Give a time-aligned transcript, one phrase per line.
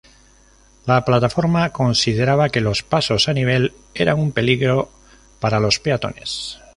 [0.87, 4.89] La plataforma consideraba que los pasos a nivel eran un peligro
[5.39, 6.57] para los peatones.